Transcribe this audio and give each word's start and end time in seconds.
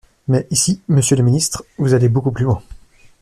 Mais 0.27 0.47
ici, 0.49 0.81
monsieur 0.87 1.15
le 1.15 1.21
ministre, 1.21 1.63
vous 1.77 1.93
allez 1.93 2.09
beaucoup 2.09 2.31
plus 2.31 2.45
loin. 2.45 2.63